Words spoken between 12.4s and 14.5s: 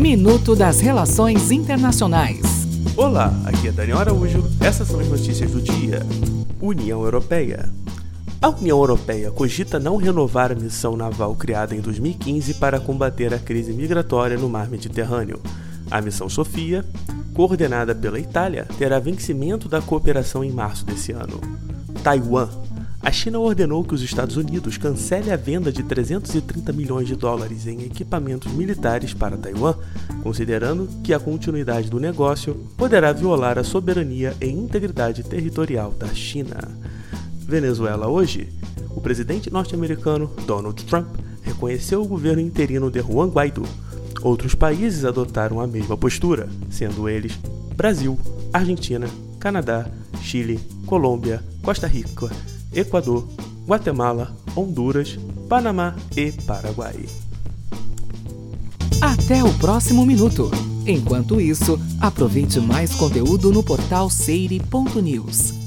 para combater a crise migratória no